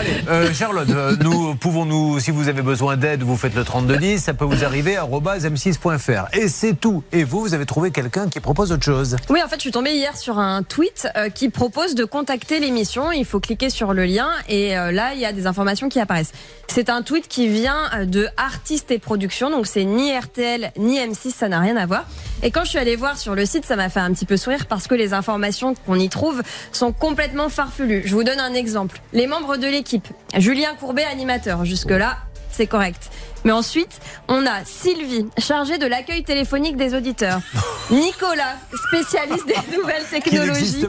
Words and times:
Allez, 0.00 0.16
euh, 0.30 0.54
Charlotte, 0.54 0.88
euh, 0.88 1.14
nous 1.20 1.54
pouvons-nous, 1.56 2.20
si 2.20 2.30
vous 2.30 2.48
avez 2.48 2.62
besoin 2.62 2.96
d'aide, 2.96 3.22
vous 3.22 3.36
faites 3.36 3.54
le 3.54 3.64
3210, 3.64 4.18
ça 4.18 4.32
peut 4.32 4.46
vous 4.46 4.64
arriver 4.64 4.96
à 4.96 5.04
m6.fr. 5.04 6.34
Et 6.34 6.48
c'est 6.48 6.72
tout. 6.72 7.04
Et 7.12 7.22
vous, 7.22 7.40
vous 7.40 7.52
avez 7.52 7.66
trouvé 7.66 7.90
quelqu'un 7.90 8.26
qui 8.30 8.40
propose 8.40 8.72
autre 8.72 8.82
chose. 8.82 9.16
Oui, 9.28 9.42
en 9.44 9.48
fait, 9.48 9.56
je 9.56 9.60
suis 9.60 9.72
tombée 9.72 9.92
hier 9.92 10.16
sur 10.16 10.38
un 10.38 10.62
tweet 10.62 11.06
euh, 11.16 11.28
qui 11.28 11.50
propose 11.50 11.94
de 11.94 12.06
contacter 12.06 12.60
l'émission. 12.60 13.12
Il 13.12 13.26
faut 13.26 13.40
cliquer 13.40 13.68
sur 13.68 13.92
le 13.92 14.06
lien 14.06 14.30
et 14.48 14.70
là, 14.70 15.12
il 15.12 15.20
y 15.20 15.26
a 15.26 15.34
des 15.34 15.46
informations 15.46 15.90
qui 15.90 16.00
apparaissent. 16.00 16.32
C'est 16.68 16.88
un 16.88 17.02
tweet 17.02 17.28
qui 17.28 17.48
vient 17.48 18.06
de 18.06 18.28
Artistes 18.38 18.90
et 18.90 18.98
Productions, 18.98 19.50
donc 19.50 19.66
c'est 19.66 19.84
ni 19.84 20.16
RTL 20.16 20.72
ni 20.78 20.98
M6, 20.98 21.30
ça 21.30 21.48
n'a 21.48 21.60
rien 21.60 21.76
à 21.76 21.84
voir. 21.84 22.06
Et 22.42 22.50
quand 22.50 22.64
je 22.64 22.70
suis 22.70 22.78
allée 22.78 22.96
voir 22.96 23.18
sur 23.18 23.34
le 23.34 23.44
site, 23.44 23.66
ça 23.66 23.76
m'a 23.76 23.90
fait 23.90 24.00
un 24.00 24.12
petit 24.12 24.24
peu 24.24 24.38
sourire 24.38 24.64
parce 24.66 24.86
que 24.86 24.94
les 24.94 25.12
informations 25.12 25.74
qu'on 25.74 25.96
y 25.96 26.08
trouve 26.08 26.42
sont 26.72 26.92
complètement 26.92 27.50
farfelues. 27.50 28.02
Je 28.06 28.14
vous 28.14 28.24
donne 28.24 28.40
un 28.40 28.54
exemple. 28.54 29.02
Les 29.12 29.26
membres 29.26 29.58
de 29.58 29.66
l'équipe. 29.66 29.89
Julien 30.36 30.74
Courbet, 30.78 31.04
animateur. 31.04 31.64
Jusque-là, 31.64 32.18
c'est 32.50 32.66
correct. 32.66 33.10
Mais 33.44 33.52
ensuite, 33.52 34.00
on 34.28 34.44
a 34.44 34.64
Sylvie, 34.66 35.26
chargée 35.38 35.78
de 35.78 35.86
l'accueil 35.86 36.22
téléphonique 36.22 36.76
des 36.76 36.94
auditeurs. 36.94 37.40
Nicolas, 37.90 38.56
spécialiste 38.88 39.46
des 39.46 39.76
nouvelles 39.76 40.04
technologies. 40.10 40.86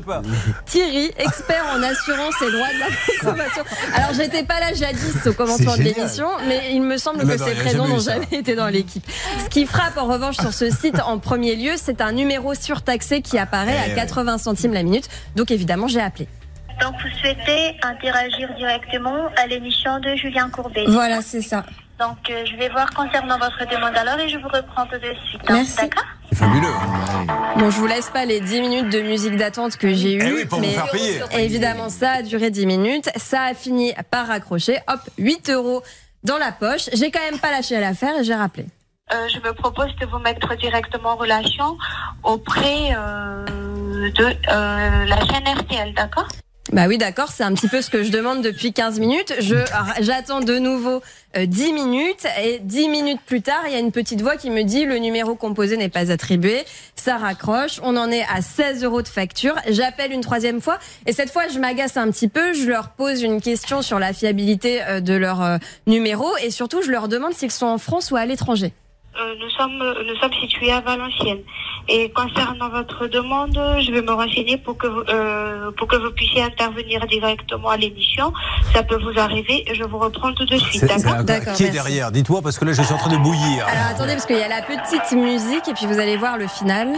Thierry, 0.66 1.12
expert 1.18 1.66
en 1.74 1.82
assurance 1.82 2.36
et 2.42 2.52
droit 2.52 2.68
de 2.68 2.80
la 2.80 2.88
consommation. 3.20 3.64
Alors, 3.94 4.14
j'étais 4.14 4.44
pas 4.44 4.60
là 4.60 4.74
jadis 4.74 5.26
au 5.26 5.34
commencement 5.34 5.78
de 5.78 5.84
l'émission, 5.84 6.28
mais 6.48 6.74
il 6.74 6.82
me 6.82 6.98
semble 6.98 7.26
que 7.26 7.38
ces 7.38 7.56
prénoms 7.56 7.88
n'ont 7.88 8.00
jamais 8.00 8.28
été 8.32 8.56
dans 8.56 8.68
l'équipe. 8.68 9.06
Ce 9.44 9.50
qui 9.50 9.66
frappe 9.66 9.98
en 9.98 10.08
revanche 10.08 10.38
sur 10.38 10.54
ce 10.54 10.70
site 10.70 11.00
en 11.00 11.20
premier 11.20 11.56
lieu, 11.56 11.74
c'est 11.78 12.02
un 12.02 12.12
numéro 12.12 12.54
surtaxé 12.54 13.22
qui 13.22 13.38
apparaît 13.38 13.78
à 13.78 13.90
80 13.96 14.36
eh 14.36 14.44
centimes 14.44 14.74
la 14.74 14.84
minute. 14.84 15.08
Donc, 15.36 15.52
évidemment, 15.52 15.88
j'ai 15.88 16.02
appelé. 16.02 16.28
Donc, 16.82 16.96
vous 16.96 17.10
souhaitez 17.20 17.78
interagir 17.84 18.52
directement 18.56 19.28
à 19.38 19.46
l'émission 19.46 20.00
de 20.00 20.16
Julien 20.16 20.50
Courbet. 20.50 20.86
Voilà, 20.88 21.22
c'est 21.22 21.44
ça. 21.44 21.64
Donc, 22.00 22.18
euh, 22.32 22.44
je 22.46 22.56
vais 22.56 22.70
voir 22.70 22.90
concernant 22.92 23.38
votre 23.38 23.60
demande 23.70 23.96
alors 23.96 24.20
et 24.20 24.28
je 24.28 24.40
vous 24.40 24.48
reprends 24.48 24.88
tout 24.88 24.98
de 24.98 25.14
suite. 25.28 25.42
Hein. 25.48 25.54
Merci. 25.54 25.76
D'accord 25.78 26.04
Fabuleux. 26.34 26.74
Bon, 27.58 27.70
je 27.70 27.78
vous 27.78 27.86
laisse 27.86 28.10
pas 28.10 28.26
les 28.26 28.40
10 28.40 28.62
minutes 28.62 28.90
de 28.90 29.02
musique 29.02 29.36
d'attente 29.36 29.78
que 29.78 29.94
j'ai 29.94 30.14
eh 30.14 30.26
eues. 30.26 30.48
mais 30.60 31.46
évidemment, 31.46 31.90
ça 31.90 32.12
a 32.14 32.22
duré 32.24 32.50
10 32.50 32.66
minutes. 32.66 33.10
Ça 33.18 33.44
a 33.44 33.54
fini 33.54 33.94
par 34.10 34.26
raccrocher. 34.26 34.80
Hop, 34.88 35.02
8 35.20 35.52
euros 35.52 35.84
dans 36.24 36.40
la 36.40 36.52
poche. 36.52 36.90
J'ai 36.94 37.12
quand 37.12 37.22
même 37.30 37.40
pas 37.40 37.52
lâché 37.52 37.80
l'affaire 37.80 38.18
et 38.20 38.24
j'ai 38.24 38.34
rappelé. 38.34 38.66
Euh, 39.14 39.28
je 39.28 39.38
me 39.40 39.54
propose 39.54 39.96
de 39.98 40.08
vous 40.08 40.20
mettre 40.20 40.56
directement 40.56 41.10
en 41.10 41.16
relation 41.18 41.78
auprès 42.24 42.96
euh, 42.96 43.46
de 44.10 44.36
la 44.48 45.20
chaîne 45.28 45.48
RTL, 45.48 45.94
d'accord? 45.94 46.28
Bah 46.72 46.86
oui, 46.88 47.00
d'accord, 47.00 47.32
c'est 47.32 47.44
un 47.44 47.54
petit 47.56 47.68
peu 47.68 47.82
ce 47.82 47.90
que 47.90 48.04
je 48.04 48.12
demande 48.12 48.44
depuis 48.44 48.72
15 48.72 49.00
minutes. 49.00 49.34
Je 49.40 49.56
j'attends 50.00 50.42
de 50.42 50.60
nouveau 50.60 51.02
10 51.36 51.64
euh, 51.70 51.74
minutes 51.74 52.28
et 52.42 52.60
10 52.60 52.88
minutes 52.88 53.20
plus 53.26 53.42
tard, 53.42 53.64
il 53.66 53.74
y 53.74 53.76
a 53.76 53.80
une 53.80 53.92
petite 53.92 54.22
voix 54.22 54.38
qui 54.38 54.52
me 54.52 54.62
dit 54.64 54.86
le 54.86 54.98
numéro 54.98 55.34
composé 55.34 55.76
n'est 55.76 55.90
pas 55.90 56.12
attribué. 56.12 56.64
Ça 56.96 57.18
raccroche, 57.18 57.80
on 57.84 57.98
en 57.98 58.12
est 58.12 58.24
à 58.32 58.44
16 58.44 58.84
euros 58.84 59.02
de 59.02 59.08
facture. 59.08 59.56
J'appelle 59.70 60.12
une 60.12 60.22
troisième 60.22 60.62
fois 60.62 60.78
et 61.08 61.14
cette 61.14 61.32
fois, 61.32 61.48
je 61.48 61.58
m'agace 61.58 61.98
un 61.98 62.12
petit 62.12 62.28
peu. 62.28 62.54
Je 62.54 62.68
leur 62.70 62.90
pose 62.90 63.24
une 63.24 63.42
question 63.42 63.82
sur 63.82 63.98
la 63.98 64.14
fiabilité 64.14 64.84
euh, 64.84 65.00
de 65.02 65.14
leur 65.14 65.42
euh, 65.42 65.58
numéro 65.88 66.28
et 66.44 66.52
surtout, 66.52 66.84
je 66.84 66.92
leur 66.92 67.08
demande 67.08 67.34
s'ils 67.34 67.52
sont 67.52 67.66
en 67.66 67.80
France 67.80 68.12
ou 68.12 68.18
à 68.18 68.26
l'étranger. 68.28 68.72
Euh, 69.20 69.36
nous 69.40 69.50
sommes 69.50 69.78
nous 70.08 70.16
sommes 70.22 70.34
situés 70.34 70.72
à 70.72 70.80
Valenciennes. 70.80 71.42
Et 71.90 72.10
concernant 72.12 72.70
votre 72.70 73.08
demande, 73.08 73.60
je 73.80 73.92
vais 73.92 74.02
me 74.02 74.12
renseigner 74.12 74.58
pour 74.58 74.78
que 74.78 74.88
vous, 74.88 75.02
euh, 75.10 75.72
pour 75.72 75.88
que 75.88 75.98
vous 75.98 76.12
puissiez 76.12 76.44
intervenir 76.44 77.06
directement 77.08 77.70
à 77.70 77.78
l'émission. 77.78 78.32
Ça 78.74 78.84
peut 78.84 79.00
vous 79.02 79.20
arriver. 79.20 79.66
Je 79.74 79.84
vous 79.84 79.98
reprends 79.98 80.32
tout 80.34 80.46
de 80.46 80.56
suite. 80.56 80.86
D'accord. 80.86 81.54
Qui 81.56 81.66
est 81.66 81.72
derrière 81.72 82.12
Dites-moi 82.12 82.42
parce 82.42 82.58
que 82.58 82.66
là 82.66 82.72
je 82.74 82.82
suis 82.82 82.94
en 82.94 82.98
train 82.98 83.12
de 83.12 83.18
bouillir. 83.18 83.66
Alors 83.68 83.88
attendez 83.92 84.14
parce 84.14 84.26
qu'il 84.26 84.38
y 84.38 84.44
a 84.44 84.48
la 84.48 84.62
petite 84.62 85.12
musique 85.12 85.68
et 85.68 85.74
puis 85.74 85.86
vous 85.88 86.00
allez 86.00 86.16
voir 86.16 86.38
le 86.38 86.48
final. 86.48 86.94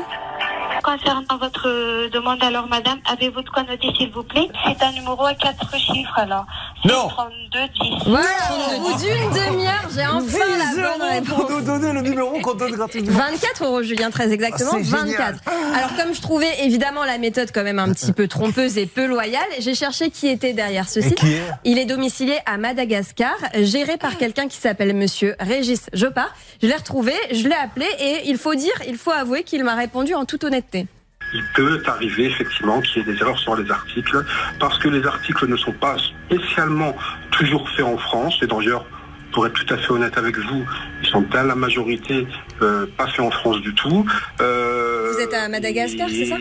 Concernant 0.83 1.37
votre 1.39 2.09
demande, 2.09 2.43
alors 2.43 2.67
madame, 2.67 2.99
avez-vous 3.09 3.41
de 3.41 3.49
quoi 3.49 3.63
noter 3.63 3.87
s'il 3.95 4.11
vous 4.11 4.23
plaît? 4.23 4.49
C'est 4.65 4.83
un 4.83 4.91
numéro 4.91 5.23
à 5.25 5.33
quatre 5.33 5.73
chiffres 5.77 6.17
alors. 6.17 6.45
Non 6.85 7.07
32 7.07 7.59
10. 7.81 8.03
Voilà, 8.07 8.27
au 8.75 8.81
bout 8.81 8.97
d'une 8.97 9.29
demi-heure, 9.29 9.87
j'ai 9.93 10.05
enfin 10.05 10.39
la 10.57 10.97
bonne 10.97 11.09
réponse. 11.09 11.29
Pour 11.29 11.49
nous 11.49 11.61
donner 11.61 11.93
le 11.93 12.01
numéro 12.01 12.39
qu'on 12.41 12.55
donne 12.55 12.71
gratuitement. 12.71 13.17
24 13.17 13.63
euros, 13.65 13.83
Julien, 13.83 14.09
très 14.09 14.31
exactement. 14.33 14.71
24. 14.77 15.39
Ah, 15.45 15.51
alors, 15.77 15.95
comme 15.95 16.13
je 16.13 16.21
trouvais 16.21 16.63
évidemment 16.63 17.05
la 17.05 17.17
méthode 17.17 17.51
quand 17.53 17.63
même 17.63 17.79
un 17.79 17.93
petit 17.93 18.11
peu 18.11 18.27
trompeuse 18.27 18.77
et 18.77 18.85
peu 18.85 19.05
loyale, 19.05 19.47
j'ai 19.59 19.75
cherché 19.75 20.09
qui 20.09 20.27
était 20.27 20.53
derrière 20.53 20.89
ce 20.89 21.01
site. 21.01 21.19
Il 21.63 21.77
est 21.77 21.85
domicilié 21.85 22.37
à 22.45 22.57
Madagascar, 22.57 23.35
géré 23.61 23.97
par 23.97 24.17
quelqu'un 24.17 24.47
qui 24.47 24.57
s'appelle 24.57 24.93
Monsieur 24.93 25.35
Régis 25.39 25.85
Jopa. 25.93 26.27
Je 26.61 26.67
l'ai 26.67 26.75
retrouvé, 26.75 27.13
je 27.31 27.47
l'ai 27.47 27.55
appelé 27.55 27.87
et 27.99 28.29
il 28.29 28.37
faut 28.37 28.55
dire, 28.55 28.73
il 28.87 28.97
faut 28.97 29.11
avouer 29.11 29.43
qu'il 29.43 29.63
m'a 29.63 29.75
répondu 29.75 30.13
en 30.15 30.25
toute 30.25 30.43
honnêteté 30.43 30.87
il 31.33 31.43
peut 31.55 31.81
arriver 31.85 32.25
effectivement 32.25 32.81
qu'il 32.81 33.01
y 33.05 33.09
ait 33.09 33.13
des 33.13 33.19
erreurs 33.19 33.39
sur 33.39 33.55
les 33.55 33.69
articles, 33.69 34.23
parce 34.59 34.77
que 34.79 34.89
les 34.89 35.05
articles 35.05 35.47
ne 35.47 35.57
sont 35.57 35.73
pas 35.73 35.95
spécialement 35.97 36.95
toujours 37.31 37.69
faits 37.71 37.85
en 37.85 37.97
France, 37.97 38.37
et 38.41 38.47
d'ailleurs, 38.47 38.85
pour 39.31 39.47
être 39.47 39.53
tout 39.53 39.73
à 39.73 39.77
fait 39.77 39.91
honnête 39.91 40.15
avec 40.17 40.37
vous, 40.37 40.63
ils 41.01 41.07
sont 41.07 41.21
dans 41.21 41.43
la 41.43 41.55
majorité 41.55 42.27
euh, 42.61 42.85
pas 42.95 43.07
faits 43.07 43.21
en 43.21 43.31
France 43.31 43.61
du 43.61 43.73
tout. 43.73 44.05
Euh, 44.41 45.11
vous 45.11 45.19
êtes 45.19 45.33
à 45.33 45.49
Madagascar, 45.49 46.07
c'est 46.07 46.25
ça? 46.25 46.37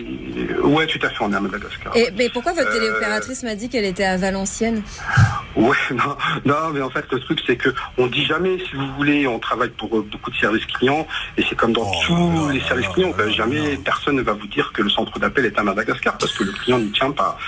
Ouais, 0.63 0.87
tout 0.87 0.99
à 1.03 1.09
fait, 1.09 1.17
on 1.21 1.33
est 1.33 1.37
à 1.37 1.41
Madagascar. 1.41 1.97
Et 1.97 2.11
mais 2.19 2.29
pourquoi 2.29 2.53
votre 2.53 2.69
euh, 2.69 2.73
téléopératrice 2.73 3.43
m'a 3.43 3.55
dit 3.55 3.71
qu'elle 3.71 3.87
était 3.87 4.05
à 4.05 4.19
Valenciennes? 4.19 4.83
Ouais, 5.57 5.77
non, 5.91 6.17
non, 6.45 6.71
mais 6.73 6.81
en 6.81 6.91
fait 6.91 7.05
le 7.11 7.21
truc 7.21 7.41
c'est 7.47 7.57
que 7.57 7.71
on 7.99 8.07
dit 8.07 8.25
jamais, 8.25 8.59
si 8.59 8.75
vous 8.75 8.87
voulez, 8.97 9.27
on 9.27 9.39
travaille 9.39 9.71
pour 9.71 9.89
beaucoup 10.03 10.31
de 10.31 10.37
services 10.37 10.67
clients 10.67 11.07
et 11.37 11.45
c'est 11.49 11.57
comme 11.57 11.73
dans 11.73 11.91
oh, 11.91 12.07
tous 12.07 12.49
les 12.51 12.61
services 12.61 12.89
clients, 12.89 13.13
jamais 13.29 13.77
personne 13.77 14.17
ne 14.17 14.23
va 14.23 14.33
vous 14.33 14.47
dire 14.47 14.73
que 14.73 14.83
le 14.83 14.91
centre 14.91 15.19
d'appel 15.19 15.47
est 15.47 15.59
à 15.59 15.63
Madagascar 15.63 16.17
parce 16.19 16.33
que 16.33 16.45
le 16.45 16.53
client 16.53 16.79
n'y 16.79 16.91
tient 16.91 17.11
pas. 17.11 17.39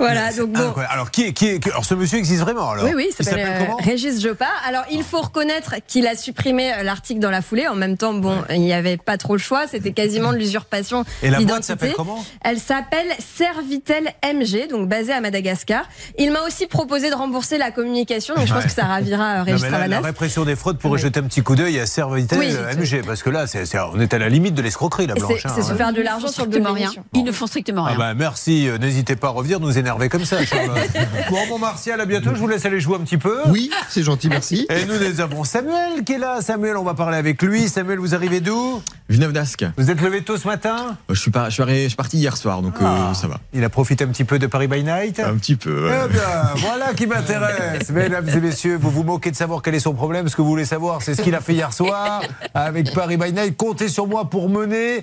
Voilà, 0.00 0.32
donc 0.32 0.52
bon. 0.52 0.72
Alors, 0.88 1.10
qui 1.10 1.24
est, 1.24 1.32
qui 1.34 1.46
est, 1.46 1.66
alors, 1.68 1.84
ce 1.84 1.94
monsieur 1.94 2.18
existe 2.18 2.40
vraiment 2.40 2.70
alors 2.70 2.84
Oui, 2.86 2.92
oui, 2.96 3.08
il 3.10 3.24
s'appelle 3.24 3.46
euh, 3.46 3.74
Régis 3.84 4.20
Jopa. 4.22 4.48
Alors, 4.66 4.84
il 4.90 5.02
faut 5.02 5.20
reconnaître 5.20 5.74
qu'il 5.86 6.06
a 6.06 6.16
supprimé 6.16 6.72
euh, 6.72 6.82
l'article 6.82 7.20
dans 7.20 7.30
la 7.30 7.42
foulée. 7.42 7.68
En 7.68 7.74
même 7.74 7.98
temps, 7.98 8.14
bon, 8.14 8.34
il 8.48 8.60
n'y 8.62 8.72
avait 8.72 8.96
pas 8.96 9.18
trop 9.18 9.34
le 9.34 9.40
choix. 9.40 9.66
C'était 9.66 9.92
quasiment 9.92 10.32
de 10.32 10.38
l'usurpation 10.38 11.04
Et 11.22 11.28
la 11.28 11.40
boîte 11.40 11.64
s'appelle 11.64 11.92
comment 11.94 12.24
Elle 12.42 12.58
s'appelle 12.58 13.08
Servitel 13.18 14.14
MG, 14.24 14.68
donc 14.70 14.88
basée 14.88 15.12
à 15.12 15.20
Madagascar. 15.20 15.84
Il 16.18 16.32
m'a 16.32 16.40
aussi 16.46 16.66
proposé 16.66 17.10
de 17.10 17.14
rembourser 17.14 17.58
la 17.58 17.70
communication, 17.70 18.34
donc 18.34 18.46
je 18.46 18.54
pense 18.54 18.64
que 18.64 18.72
ça 18.72 18.84
ravira 18.84 19.40
euh, 19.40 19.42
Régis 19.42 19.68
non, 19.70 19.86
La 19.86 20.00
répression 20.00 20.44
des 20.44 20.56
fraudes 20.56 20.78
pourrait 20.78 20.98
jeter 20.98 21.20
un 21.20 21.24
petit 21.24 21.42
coup 21.42 21.56
d'œil 21.56 21.78
à 21.78 21.84
Servitel 21.84 22.38
MG, 22.38 23.04
parce 23.04 23.22
que 23.22 23.28
là, 23.28 23.46
c'est 23.46 23.64
on 23.92 24.00
est 24.00 24.14
à 24.14 24.18
la 24.18 24.30
limite 24.30 24.54
de 24.54 24.62
l'escroquerie, 24.62 25.06
la 25.06 25.14
blanche. 25.14 25.42
C'est 25.42 25.48
hein. 25.48 25.62
se 25.62 25.74
faire 25.74 25.92
de 25.92 26.00
l'argent 26.00 26.28
sur 26.28 26.46
le 26.46 26.70
rien. 26.70 26.90
Ils 27.12 27.24
ne 27.24 27.32
font 27.32 27.46
strictement 27.46 27.84
ah 27.84 27.90
rien. 27.90 27.98
bah, 27.98 28.14
merci, 28.14 28.68
n'hésitez 28.80 29.16
pas 29.16 29.28
à 29.28 29.30
revenir, 29.30 29.60
nous 29.60 29.76
énerver 29.76 29.89
comme 30.10 30.24
ça, 30.24 30.38
bon, 31.30 31.46
bon, 31.48 31.58
Martial, 31.58 32.00
à 32.00 32.06
bientôt. 32.06 32.30
Je 32.34 32.40
vous 32.40 32.48
laisse 32.48 32.64
aller 32.64 32.80
jouer 32.80 32.96
un 32.96 33.00
petit 33.00 33.18
peu. 33.18 33.38
Oui, 33.48 33.70
c'est 33.88 34.02
gentil, 34.02 34.28
merci. 34.28 34.66
Et 34.70 34.84
nous, 34.84 34.98
nous 34.98 35.20
avons 35.20 35.44
Samuel 35.44 36.04
qui 36.04 36.14
est 36.14 36.18
là. 36.18 36.40
Samuel, 36.40 36.76
on 36.76 36.84
va 36.84 36.94
parler 36.94 37.16
avec 37.16 37.42
lui. 37.42 37.68
Samuel, 37.68 37.98
vous 37.98 38.14
arrivez 38.14 38.40
d'où? 38.40 38.82
Villeneuve 39.10 39.32
d'Ascq. 39.32 39.64
Vous 39.76 39.90
êtes 39.90 40.00
levé 40.00 40.22
tôt 40.22 40.36
ce 40.36 40.46
matin? 40.46 40.96
Euh, 41.10 41.14
je 41.14 41.20
suis, 41.20 41.32
pas, 41.32 41.50
je, 41.50 41.60
suis 41.88 41.96
parti 41.96 42.16
hier 42.16 42.36
soir, 42.36 42.62
donc 42.62 42.74
euh, 42.80 42.84
ah. 42.86 43.12
ça 43.12 43.26
va. 43.26 43.40
Il 43.52 43.64
a 43.64 43.68
profité 43.68 44.04
un 44.04 44.06
petit 44.06 44.22
peu 44.22 44.38
de 44.38 44.46
Paris 44.46 44.68
by 44.68 44.84
Night? 44.84 45.18
Un 45.18 45.36
petit 45.36 45.56
peu. 45.56 45.90
Eh 45.90 46.12
bien, 46.12 46.20
voilà 46.58 46.94
qui 46.94 47.08
m'intéresse. 47.08 47.90
Mesdames 47.90 48.28
et 48.28 48.40
messieurs, 48.40 48.78
vous 48.80 48.88
vous 48.88 49.02
moquez 49.02 49.32
de 49.32 49.36
savoir 49.36 49.62
quel 49.62 49.74
est 49.74 49.80
son 49.80 49.94
problème. 49.94 50.28
Ce 50.28 50.36
que 50.36 50.42
vous 50.42 50.48
voulez 50.48 50.64
savoir, 50.64 51.02
c'est 51.02 51.16
ce 51.16 51.22
qu'il 51.22 51.34
a 51.34 51.40
fait 51.40 51.54
hier 51.54 51.72
soir 51.72 52.22
avec 52.54 52.94
Paris 52.94 53.16
by 53.16 53.32
Night. 53.32 53.56
Comptez 53.56 53.88
sur 53.88 54.06
moi 54.06 54.30
pour 54.30 54.48
mener 54.48 55.02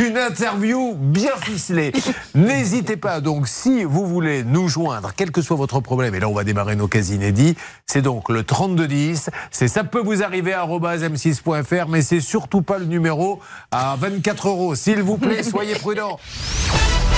une 0.00 0.16
interview 0.16 0.94
bien 0.94 1.36
ficelée. 1.36 1.92
N'hésitez 2.34 2.96
pas, 2.96 3.20
donc, 3.20 3.48
si 3.48 3.84
vous 3.84 4.06
voulez 4.06 4.44
nous 4.44 4.68
joindre, 4.68 5.12
quel 5.14 5.30
que 5.30 5.42
soit 5.42 5.56
votre 5.56 5.80
problème, 5.80 6.14
et 6.14 6.20
là 6.20 6.28
on 6.30 6.34
va 6.34 6.44
démarrer 6.44 6.74
nos 6.74 6.88
cas 6.88 7.02
inédits, 7.02 7.54
c'est 7.84 8.00
donc 8.00 8.30
le 8.30 8.44
3210, 8.44 9.28
c'est 9.50 9.68
ça 9.68 9.84
peut 9.84 10.00
vous 10.00 10.22
arriver 10.22 10.54
à 10.54 10.64
m6.fr, 10.64 11.88
mais 11.88 12.00
c'est 12.00 12.20
surtout 12.20 12.62
pas 12.62 12.78
le 12.78 12.86
numéro 12.86 13.41
à 13.70 13.96
24 13.96 14.48
euros. 14.48 14.74
S'il 14.74 15.02
vous 15.02 15.18
plaît, 15.18 15.42
soyez 15.42 15.74
prudents. 15.74 16.18